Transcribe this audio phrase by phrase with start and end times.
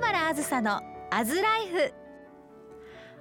[0.00, 0.80] 原あずさの
[1.10, 1.97] アズライフ。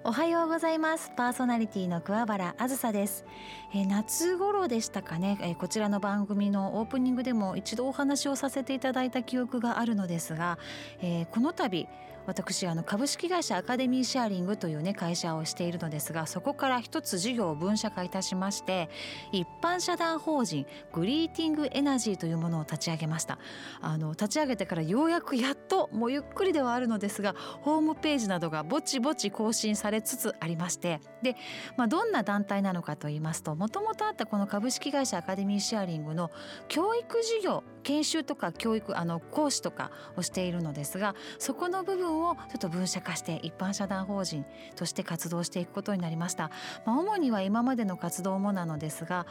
[0.09, 1.11] おはようございます。
[1.17, 3.25] パーソナリティの桑原あずさです、
[3.73, 10.59] えー、夏頃でしたかね、えー、こちらの番組のオープニングでも一度お話をさせていただいた記憶があるのですが、
[11.01, 11.89] えー、この度
[12.27, 18.89] 私あの株式会社アカデミーシェアリングというね会社をしているのですがそこから一つ事業を分社化いたしまして
[19.31, 23.39] 一般社団法人グリーティングエナジーというものを立ち上げました。
[23.79, 31.35] あの立ち上げてからようやくやっともうゆっくりではあるのですがホームページなどがぼちぼち更新されつつありましてで、
[31.77, 36.31] まあ、どんな団体なのかと言いますともともとあったこの株式会社アカデミーシェアリングの
[36.67, 46.51] 教育事業研修とか教育あの講師とかをしているのですがそこの部分をちょっと分社化して一般社団法人として活動していくことになりました。
[46.85, 49.25] まあ、主には今までの活動もなのですが、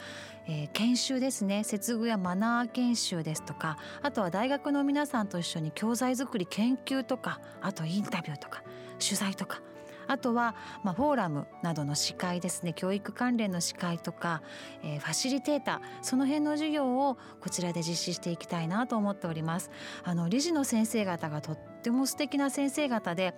[0.46, 8.62] えー、研修ですね接遇やマナー研修ですとかあとは大学の皆さんと一緒に教材作り研究とかあとインタビューとか
[8.98, 9.60] 取材とか
[10.08, 14.42] あとは、まあ、フォーラムなどの司会ですね教育関連の司会とか、
[14.82, 19.70] えー、ファシリテーターその辺の授業をこちらで実施していきたいなと思っております。
[20.04, 23.34] あの理事の先生方がとても素敵な先生方で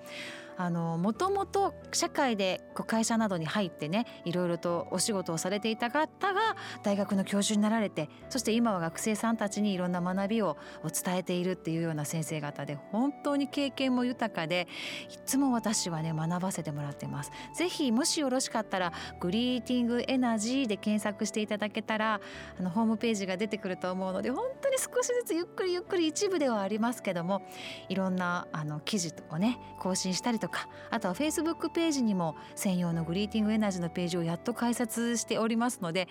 [0.59, 14.67] あのもともと社会で会社などに入ってねいろいろとお仕事をされていた方が大学の教授になられてそして今は学生さんたちにいろんな学びを伝えているっていうような先生方で本当に経験も豊かで
[15.15, 17.31] いつも私はね学ばせてもらってます。
[17.55, 22.21] ぜひもしよろしかったらグリーティングエナジーで検索していただけたら
[22.59, 27.43] あのホームページが出てくると思うので本当に少しずつゆっくりゆっくり一部ではありますけども
[27.89, 36.09] いろんなあの記事をね更新したりとかあとはフェイスブックページにも専用のグリーティングエナジーのページをやっと開設しておりますので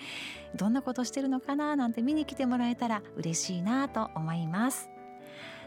[0.55, 4.89] どんなことしてるのかななんて見に来てもらえたら嬉しいなと思います。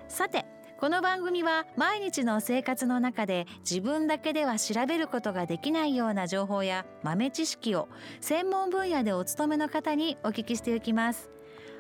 [0.09, 0.45] さて
[0.81, 7.87] この番組は毎日の生活の中で自分だけでは調べることができないような情報や豆知識を
[8.23, 11.29] 専門分野でお勤めの方にお聞きしていきます。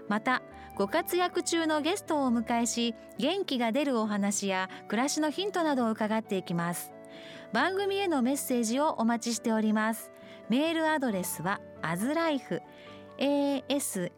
[0.06, 0.42] また
[0.80, 6.94] ご活躍中のゲストをお迎えし元気が出るお話や暮らしのヒントなどを伺っていきます。
[7.52, 10.10] 番組へのメッセージをお待ちしております。
[10.48, 12.62] メールアドレスはアズライフ
[13.18, 14.10] aslife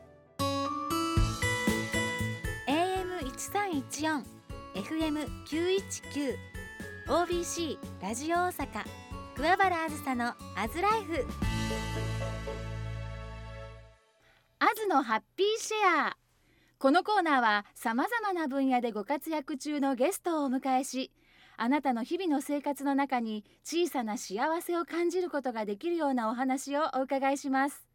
[3.41, 4.23] 1314
[4.75, 6.37] FM919
[7.09, 8.85] OBC ラジオ大阪
[9.35, 11.27] 桑原あずさのアズライフ
[14.59, 16.17] アズのハッピーシェア
[16.79, 21.11] このコーナーはさまざまな分野でご活躍中のゲストをお迎えし
[21.57, 27.87] あなたの日々の生活の中に小さな幸せを感じることができるようなお話をお伺いします。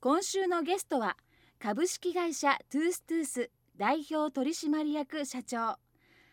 [0.00, 1.16] 今週のゲストは
[1.58, 5.78] 株式会社トゥーストゥース代表取締役社長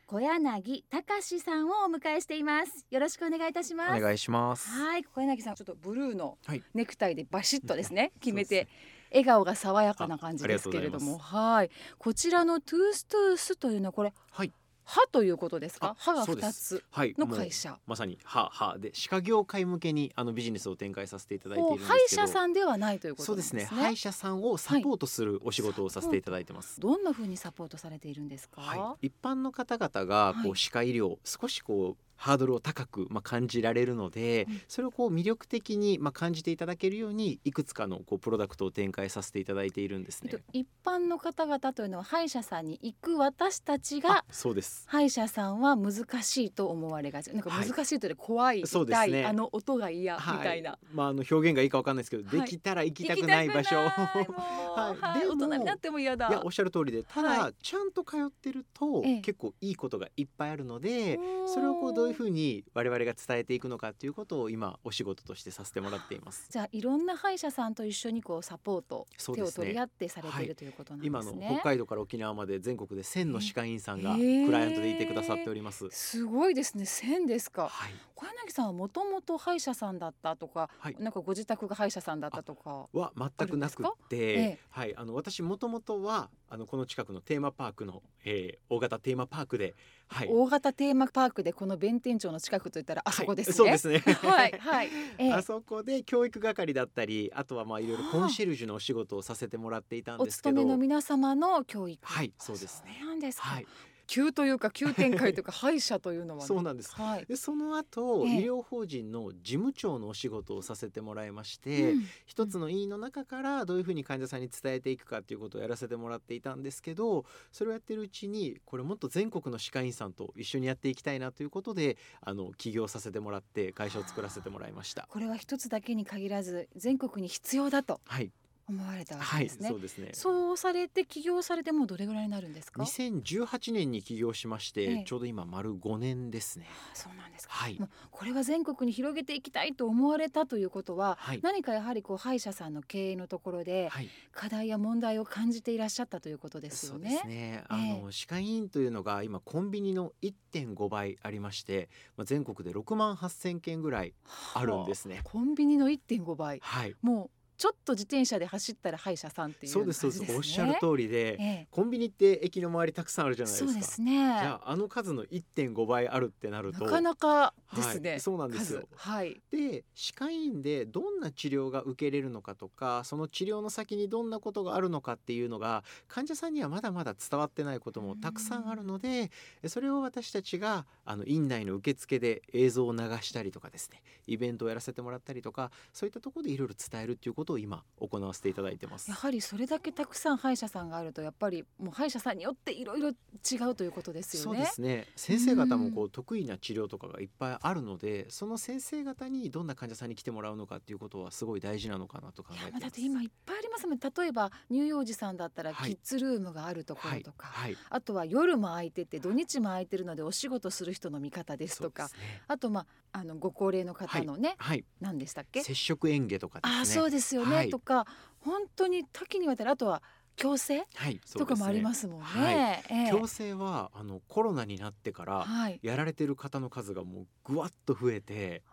[0.05, 2.85] 小柳貴史さんをお迎えしています。
[2.91, 3.97] よろしくお願いいたします。
[3.97, 4.69] お願いします。
[4.69, 6.37] はい小柳さんちょっとブルーの
[6.75, 8.67] ネクタイでバシッとですね、はい、決めて
[9.09, 11.17] 笑顔が爽やかな感じですけれども。
[11.17, 11.71] はい。
[11.97, 15.95] こちらのトゥーストゥースというのはこれ、はい、歯ということですか？
[15.97, 16.83] 歯が二つ
[17.17, 23.65] の会社、はい、まさに歯歯で歯科業界向けにあのビジネスを展開させていただいているんです歯医者さんではないということ、ね、そうですね。
[23.65, 40.31] 歯医者さんをサポートするお仕事をさせていただいてます、はい、どんな風にサポートされているんですか、はい、一般の方々がこう歯科医療、少しこうハードルを高く、まあ、感じられるので、うん、それをこう魅力的に、まあ、感じていただけるようにいくつかのこうプロダクトを展開させていただいているんですね。
[40.53, 44.83] 一般の方々というのは歯医者さんに行く私たちがそうです。
[44.87, 47.33] 歯医者さんは難しいと思われがち。
[47.33, 53.77] なんか難しいとで怖い、はい、痛い、ね、あの音が嫌みたいな、まあ、あの表現がいいかわかんないですけど、はい、できたら行きたくない場所。
[53.89, 56.29] はい、で大人になっても嫌だ。
[56.29, 66.47] いやおっしゃる通りでただ、ちゃんと通ってると、結構いいことがいっぱいあるのでそれをこうどういういうふうに我々が伝えていくのかっていうことを今お仕事としてさせてもらっています。
[66.49, 71.49] じゃあいろんな歯医者さんと一緒にこうサポート、手を取り合ってされているということなん今のですね。
[71.61, 75.87] 北海道から沖縄まで全国で1000の歯科医院さんがクライアントでいてくださっております。
[75.91, 76.85] すごいですね。
[76.85, 77.69] 線ですか。
[77.69, 82.87] はい、小柳さんはもともと歯医者さんだったとか、はいなんかご自宅が歯医者さんだったとか。
[82.93, 89.73] は全くなくって、ええはい、あの私もともとはあのこの近くのテーマパークの、えー大型テーマパークで、
[90.07, 93.69] はい、大型テーマパークでこの弁天町の近くといったらあそこですね。
[93.69, 94.13] はい、そうですね。
[94.29, 94.89] はいはい。
[95.17, 102.05] ええあそこで教育係だったりあとはまあいろいろコンシェルジュのお仕事をさせてもらっていたんおですけど勤めの皆様の教育。
[102.05, 103.47] はいそうですねなんですか。
[103.47, 103.67] はい
[104.11, 106.93] 急というか急展開というか 歯医者というのは、ね、そうなんです。
[106.95, 107.25] はい。
[107.25, 108.41] でその後、ええ。
[108.41, 112.03] 医療法人の事務長のお仕事をさせてもらいまして、うん。
[112.25, 117.23] 一つの医院の中からどういうふうに患者さんに伝えていくかっていうことをやらせてもらっていたんですけど
[117.53, 125.07] それをやってるうちにこれもっと全国の歯科医院さんと一緒にやっていきたいなということであの起業させてもらって会社を作らせてもらいました。
[125.09, 128.01] これは一つだけに限らず全国に必要だと。
[128.05, 128.33] はい、
[128.71, 129.69] 思われたわはい、けですね。
[129.69, 130.09] そうですね。
[130.13, 136.65] そうされて起業されてもうどれぐらいになるんですか？2018年に起業しまして、ええちょうど今丸5年ですね。
[136.93, 137.53] そうなんですか。
[137.53, 137.79] はい
[138.09, 147.27] これは全国に広げていきたいと思われたということは、はい何かやはりこう歯医者さんの経営のところではい、課題や問題を感じていらっしゃったということですよねそうです。
[147.27, 147.63] ね。
[147.67, 154.13] あの、歯科医院というのが今コンビニの1.5倍ありまして、まあ、全国で6万8,000件ぐらい
[154.53, 155.21] あるんですね。
[155.23, 156.59] コンビニの1.5倍。
[156.61, 157.29] はい、もう
[157.61, 160.35] ちょっと自転車で走ったら歯医者さんっていうそうですそうです。
[160.35, 163.71] おっしゃる通りで、ええコンビニって駅の周りたくさんあるじゃないですか。
[163.71, 164.11] そうですね。
[164.13, 168.09] じゃああの数の1.5倍あるってなると、なかなかですね。
[168.09, 169.39] はいそうなんですよ数はい。
[169.51, 179.29] で歯科医院でどんな治療が受けれるのかとかその治療の先にどんなことがあるのかっていうのが患者さんにはまだまだ伝わってないこともたくさんあるので
[179.61, 189.09] えそれを私たちがあの院内の受付で映像を流したりとかですねイベントをやらせてもらったりとかそういったところでいろいろ伝えるっていうことを今行わせていただいてます。
[189.09, 189.15] や。
[189.15, 194.57] はりそれだけたくさん歯医者さんがあるとやっぱりもう歯医者さんによっていろいろ違うということですよね。
[194.57, 195.07] そうですね。
[195.15, 202.71] 先生方もこうう得意な治療とかがいっぱいあるのでその先生方にどんな患者さんに来てもらうのかっていうことはすごい大事なのかなと考えてます。
[202.73, 204.11] まあだって今いっぱいありますもんね。
[204.15, 205.91] 例えば乳幼児さんだったらはい。
[205.91, 207.77] キッズルームがあるとこはいろとか、はい。
[207.89, 212.09] あとは夜も空いてて土日も空いてるのでお仕事する人の味方ですとかね。
[212.47, 215.61] あとまああのご高齢の方のね、はい何でしたっけ？
[215.63, 216.77] 接触園芸とかですね。
[216.77, 218.05] ああそうですよね、はいとか
[218.39, 220.01] 本当に多岐にわたるあとは
[220.37, 222.25] 矯正はい、そうとかもありますもんね。
[222.25, 228.63] はいええ矯正はあのコロナになってからはい、やられてる方の数がもうぐわっと増えて。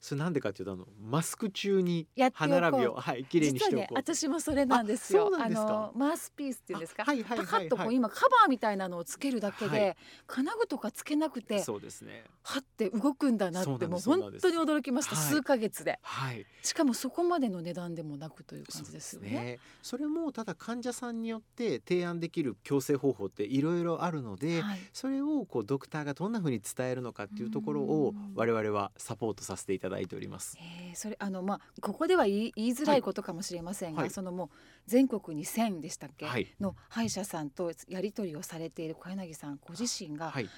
[0.00, 5.30] それなんでかっていうとあのマスク中に歯並びをはい綺麗にしておこうね私もそれなんですよ。
[5.38, 7.46] あのマウスピースっていうんですか、あはいはいはい。
[7.46, 9.96] パカッとこはいう今カバーみたいなのをつけるだけで、はい。
[10.26, 12.24] 金具とかつけなくてそうですね。
[12.42, 15.24] 歯って動くんだなってもう本当に驚きました、はい。
[15.26, 15.98] 数ヶ月で。
[16.02, 16.46] はい。
[16.62, 19.28] しかもそこまでの値段でもなくという感じですよね。
[19.28, 24.78] そうですそれもただ患者さんによって提案できる矯正方法っていろいろあるので、はい。
[24.92, 28.28] それをこうドクターがどんな風に伝えるのかっていうところをうん。
[28.34, 30.56] 我々はサポートさせていただいております。
[30.60, 34.10] えーそれあのまあここでは言い言いづらいことかもしれませんが、はい。
[34.10, 34.48] そのもう
[34.86, 36.52] 全国に1000でしたっけ、はい。
[36.60, 40.48] の歯医者さんとやり取りをされている小柳さんご自身が、はい、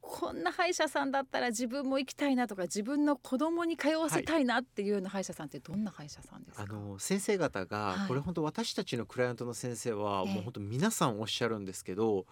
[0.00, 8.08] こんな歯医者さんだったら自分も行きたいなとか自分の子供に通わせたいなっていうような歯医者さんってどんな歯医者さんですか、あの先生方が、はい。
[8.08, 10.34] これ本当私たちのクライアントの先生はええ。
[10.34, 12.26] もう本当皆さんおっしゃるんですけど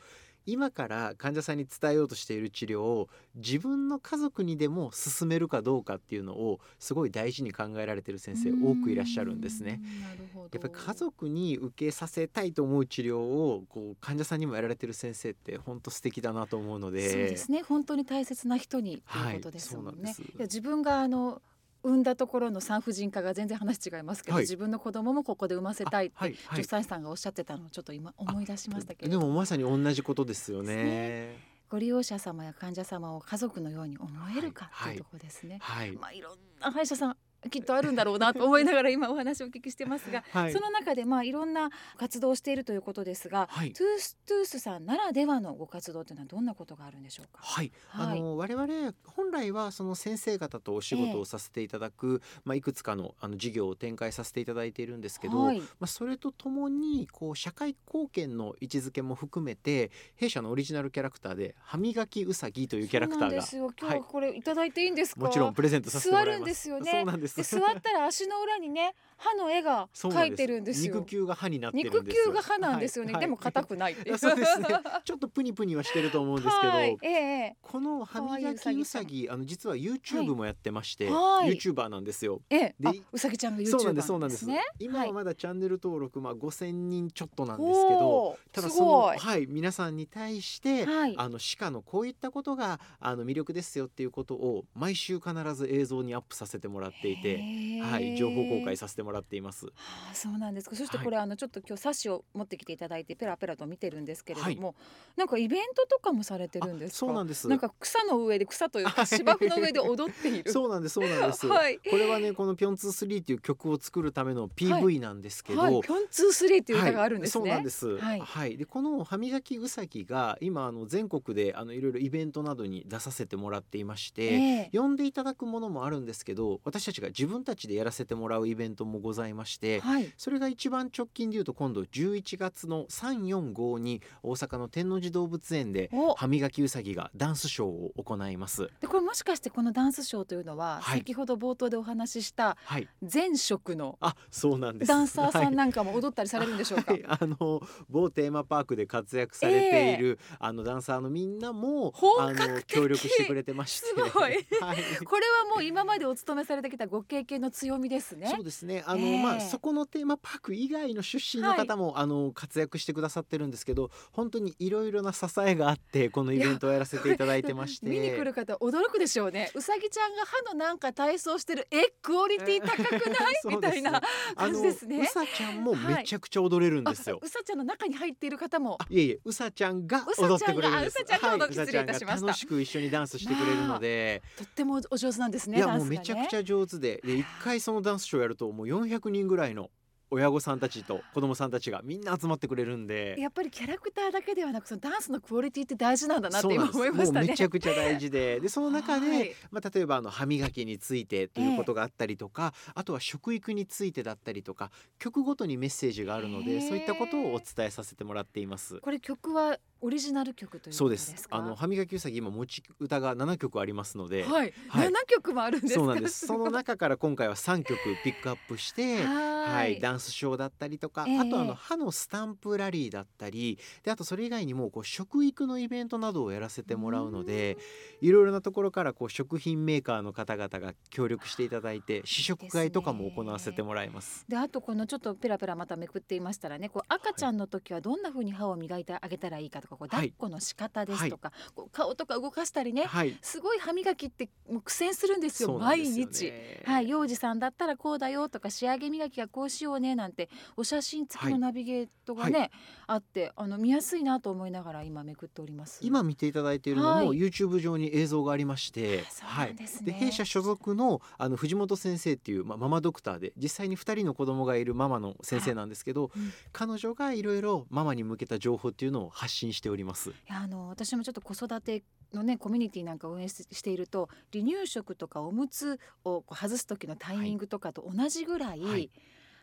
[0.47, 9.81] 今から患者さんに伝えようとしている治療を自分の家族にでも進めるかどうかっていうのをすごい大事に考えられてる先生多くいらっしゃるんですね。
[10.01, 20.03] なるほどやっぱり家族に受けさせたいと思う治療をこう患者さんにもやられてる先生って本当素敵だなと思うのでそうですね本当に大切な人にということですもんね。
[20.05, 21.43] はいん自分があの
[21.87, 24.43] 産んだところの産婦人科が全然話違いますけど、はい。
[24.43, 26.57] 自分の子供もここで産ませたいって、あはいはい。
[26.57, 31.39] 助産師さんがおっしゃってたのをちょっと今思い出しましたけれでどもまさに同じことですよね。
[31.69, 35.01] ご利用者様や患者様を家族のように思えるかはいってい。
[35.01, 35.59] うところですね。
[35.61, 37.17] はい、まあいろんな歯医者さん
[37.49, 47.41] きっとあるんだろうなと思いながら今お話をお聞きしてますが、 はいその中でまあいろんな活動をしているということですが、はいトゥーストゥースさんならではのご活動というのはどんなことがあるんでしょうか？
[47.43, 63.91] はい、はいあの我々本来はその先生方とお仕事をさせていただく、まあいくつかのあの事業を展開させていただいているんですけど、はいまあそれとともにこう社会貢献の位置づけも含めて弊社のオリジナルキャラクターで歯磨きうさぎというキャラクターがそうなんですよ。
[63.91, 65.21] 今日これいただいていいんですか？
[65.21, 66.37] もちろんプレゼントさせてもらいます。
[66.37, 67.36] 座るんですよねそうなんです。
[67.37, 70.95] で座ったら足の裏にね歯の絵が描いてるんですよ。
[70.95, 72.25] 肉球が歯になってるん肉ですよ。
[72.27, 73.21] 球が歯なんですよね、はい。
[73.21, 74.69] でも硬くないそうですね。
[75.05, 81.53] ちょっとプニプニはしてると思うんですけど、はい、ええこの歯磨きうさぎあの実は YouTube もやってまして、はい。
[81.53, 82.43] YouTuber なんですよ。
[82.51, 82.75] ええ。
[82.79, 84.47] であうさぎちゃんが YouTuber そうなんですそうなんです。
[84.47, 91.15] ね今はまだチャンネル登録まあ5000人ちょっとなんいですけど、ただそのはい皆さんに対して、はい。
[91.17, 99.67] あの鹿のこういったことがあの魅力ですよっていうことを毎週必ず映像にアップさせてもらっていて、へーはい情報公開させてもらっています。
[99.67, 99.73] は
[100.13, 100.77] あ、そうなんですか。
[100.77, 104.75] そしてこれ、あのちょっと今日冊子を持ってきていただいてペラペラと見てるんですけれども、
[105.17, 106.99] なんかイベントとかもされてるんですか？
[106.99, 107.49] そうなんです。
[107.49, 110.53] なんか草の上で草というはいか 芝生の上で踊っている。
[110.53, 111.47] そうなんですそうなんです。
[111.49, 111.79] はい。
[111.79, 115.81] これはねこのピョンツースリーっていう曲を作るための PV なんですけど、はい。
[115.81, 117.43] ピョンツースリーっていう歌があるんですね。
[117.43, 117.87] はい、そうなんです。
[117.99, 124.25] はいはい、でこの歯磨きうさぎが今あの全国であのいろいろイベントなどに出させてもらっていまして。
[124.25, 130.13] ええ呼んでいただくものもあるんですけど私たちが自分たちでやらせてもらうイベントもございましてはい。
[130.17, 136.15] それが一番直近でいうと今度11月の345に大阪の天王寺動物園でお。
[136.15, 138.71] 歯磨きうさぎがダンスショーを行います。
[138.81, 140.99] でこれもしかしてこのダンスショーというのは、はい。
[140.99, 144.89] 先ほど冒頭でお話ししたはい、前職のあそうなんです。
[144.89, 146.93] ダンサーさはいんなんかも踊ったりされるんでしょうか？
[146.93, 154.47] はい、 あの某テーマパークで活躍されている、あのダンサーのみんなもあの協力してくれてまして、すごい。
[154.61, 158.29] はい、これはもう今までお勤めされてきたご経験の強みですね。
[158.35, 158.45] そう。
[158.45, 158.83] ですね。
[158.87, 159.23] あの、ええ。
[159.23, 169.51] まあそこのテーマパーク以外の出身の方も、あの活躍してくださってるんですけど、本当にいろいろな支えがあってこのイベントをやらせていただいてまして、見に来る方驚くでしょうね。
[169.55, 173.35] うさぎちゃんが歯のなんか体操してるえクオリティ高くない？
[173.49, 174.03] みたいなあ
[174.37, 175.01] 感のじですね。
[175.01, 177.19] うさちゃんもめちゃくちゃ踊れるんですよ。
[177.23, 178.79] あうさちゃんの中に入っている方も。
[178.81, 180.99] あいえいえ、うさちゃんがうさちゃんが踊ってくれるんです。
[180.99, 181.55] あうさちゃんがはい。
[181.55, 182.27] 失礼いたしました。
[182.27, 189.71] 楽しく一緒にダンスしてくれるので、とってもお上手なんですねいやもうめちゃくちゃ上手で、で一回そのダンスショーやるともう400人ぐらいの
[190.09, 193.17] 親御さんたちと子供さんたちがみんな集まってくれるんで。
[193.19, 197.21] やっぱりキャラクターだけではなくそのダンスのクオリティって大事なんだなって今思いましたね。
[197.21, 198.39] もうめちゃくちゃ大事で。
[198.41, 199.35] でその中で、はい。
[199.51, 208.79] まあ、例えばあの歯磨きについてということがあったりとか、あとは食育についてだったりとか曲ごとにメッセージがあるのへでーそういったことをお伝えさせてもらっています。
[208.81, 211.27] これ曲はオリジナル曲というそうです。
[211.31, 214.93] あの歯磨きうさぎ今持ち歌が7曲ありますので、はい、はい。
[214.93, 215.81] 七曲もあるんですか？
[215.81, 216.27] そうなんです。
[216.27, 219.77] その中から今回は3曲ピックアップしては はい。
[219.77, 221.19] い、ダンスショーだったりとか、ええ。
[221.19, 227.57] あとあの歯のスタンプラリーだったりであとそれ以外にもこう食育のイベントなどをやらせてもらうので
[228.01, 234.25] いろいろなところからこう食品メーカーの方々が協力していただいて試食会とかも行わせてもらいます。
[234.29, 240.07] であとこのちょっとペラペラまためくっていましたらねこう赤ちゃんの時はどんな風に歯を磨いてあげたらいいかとかこうはい。
[240.07, 245.49] 抱っこの仕方ですとか、こう顔とか動かしたりねはい、すごい歯磨きってもう苦戦するんですよ。
[245.51, 246.25] そうなんですよ毎日。
[246.25, 252.51] ねはい、幼児さんだったらこうだよとか仕上げ磨きはこうしようねなんてお写真付きのナビゲートがね、
[252.87, 255.81] あってあの見やすいなと思いながら今めくっております。
[255.83, 257.19] 今見ていただいているのも、はい。
[257.19, 259.87] YouTube 上に映像がありまして、あそうなんですね。
[259.87, 266.33] で弊社所属のあの藤本先生っていう、まあ、ママドクターで実際に2人の子供がいるママの先生なんですけど、うん。
[266.53, 270.11] 彼女がいろいろママに向けた情報っていうのを発信しております。
[270.11, 271.83] いやあの私もちょっと子育て
[272.13, 278.91] のねコミュニティなんかを運営ししていると離乳食とかおむつをこう外す時のタイミングとかと同じぐらい、はい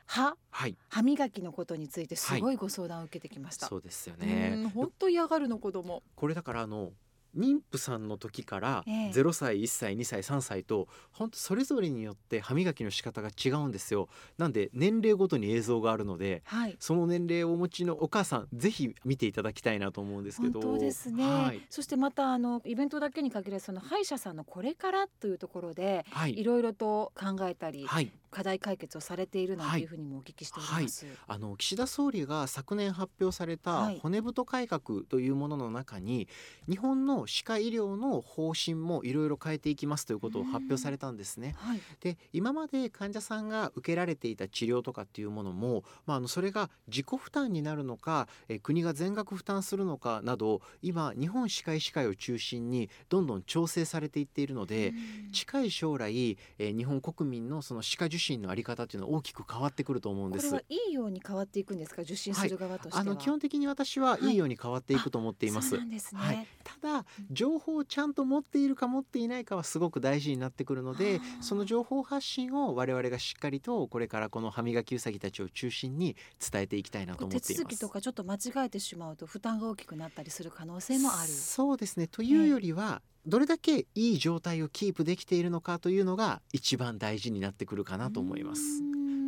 [0.05, 3.67] 歯はい、歯磨きのことについてすごいご相談を受けてきました。
[3.67, 4.69] そうですようねん。
[4.69, 6.03] 本当嫌がるの子供。
[6.15, 6.91] これだからあの
[7.37, 9.11] 妊婦さんの時からええ。
[9.11, 14.09] 0歳1歳2歳3歳と本当それぞれによって歯磨きの仕方が違うんですよ。
[14.37, 16.75] なんで年齢ごとに映像があるのではい。
[16.79, 26.39] その年齢をお持ちのお母さんぜひ見ていただきたいなと思うんですけ本ど当ですね、はい、そしてまたあのイベントだけに限らずその歯医者さんのこれからというところではい。
[26.39, 31.05] いろいろと考えたり、はい、課題解決をされているなんていうふうにもお聞きしております。
[31.27, 36.27] あの岸田総理が昨年発表されたはい骨太改革というものの中に、
[36.67, 41.55] 日本の歯科医療の方針もいろいろ変えていきますということを発表されたんですね。
[41.57, 41.81] はい。
[42.01, 60.63] で今まで患者さんが受けられていた治療とかっていうものも、まあ、あのそれが自己負担になるのかえー国が全額負担するのかなど今日本歯科医師会を中心にどんどん調整されていっているので、うん近い将来、えー日本国民のその歯科受診のあり方っていうのは大きく変わってくると思うんですこれは。
[60.69, 62.01] いいように変わっていくんですか？
[62.03, 63.01] 受診する側としては。
[63.01, 65.69] あの基本的に私はいいように変わっていくと思っています。
[65.71, 66.21] そうなんですね。
[66.21, 77.89] はい、ただ情報をちゃんと持っているか持っていないかはすごく大事になってくるのでその情報発信を我々がしっかりとこれからこの歯磨きうさぎたちを中心に伝えていきたいなと思っています手続きと。
[77.89, 81.27] かちょっと間違えてしまうと負担が大きくなったりする可能性もある。
[81.27, 88.61] そうですねというよりは、どれだけいい状態をキープできているのかというのが一番大事になってくるかなと思います。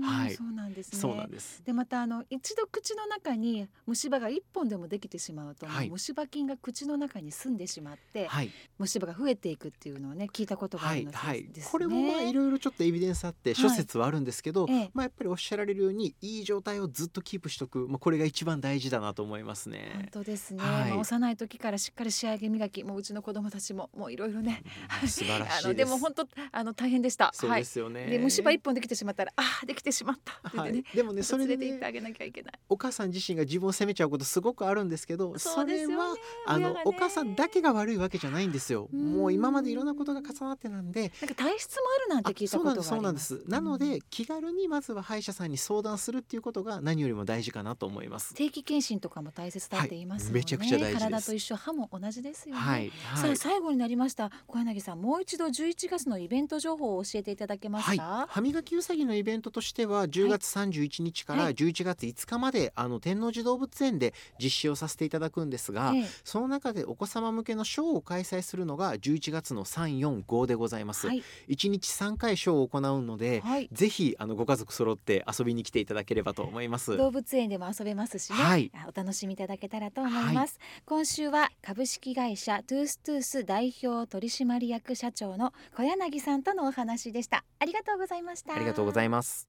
[0.05, 1.00] はいそうなんですね。
[1.00, 1.63] そうなんです。
[1.65, 11.69] でまたあの一度口の中に虫歯が一本でもできてしまうと、はい虫歯菌が口の中に住んでしまって、はい、虫歯が増えていくっていうのをね聞いたことがあはい、るのではいですね。
[11.71, 20.09] これもまあいろいろちょっとエビデンスあってい諸説はあるんですけど、ええまあやっぱりおっしゃられるようにいい状態をずっとキープしとく、まあこれが一番大事だなと思います本ね。
[20.12, 24.63] 当ですね、はいまあ、幼い時からしっかり仕上げ磨きもううちの子供たちももういろいろね
[25.01, 25.65] うん素晴らしいです。
[25.65, 28.01] あのでも本当あの大変でしたそうですよね。
[28.01, 30.33] はい、で虫歯一本できてしまったらあーできてしまった。
[30.33, 32.53] って言ってね、はい、でもねそれで、ね、連れて行ってあげなきゃいけない。
[32.69, 38.89] お母さん自身が自分を責めちゃうことすごくあるんですけどそれはあの、お母さんだけが悪いわけじゃないんですよ。
[38.93, 39.17] うん。
[39.17, 41.11] もう今までいろんなことが重なってなんで。
[41.21, 42.89] なんか体質もあるなんて聞いたことがあります。
[42.89, 43.43] そうなんです。
[43.47, 48.33] なので、気軽にまずは歯医者さんに相談するっていうことが何よりも大事かなと思います。
[48.33, 50.99] 定期検診とかも大切だって言いますよね、はいめちゃくちゃ大事です。
[50.99, 54.31] 体と一緒歯も同じですよね、はい、さあはい最後になりました。
[54.47, 61.53] 小柳さんもう一度11月のイベント情報を教えていただけますはい、か、歯磨きうさぎのイベントとしては10月31日からはい。
[61.53, 66.05] 11月5日まで、あの天王寺動物園で実施をさせていただくんですが、ええ。
[66.24, 71.08] その中でお子様向けのショーを開催するのが11月の345でございます。
[71.08, 71.22] はい。
[71.50, 73.70] 1日3回ショーを行うので、はい。
[73.72, 76.96] ぜひあのご家族揃って遊びに来ていただければと思います。
[76.96, 78.72] 動物園でも遊べますしね、はい。
[78.74, 87.44] あお楽しみいただけたらと思います、今週は株式会社トゥーストゥース代表取締役社長の小柳さんとのお話でした。
[87.60, 88.55] ありがとうございました。
[88.55, 89.48] ありがとうございます。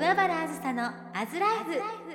[0.00, 2.09] 桑原あずさのアズライフ。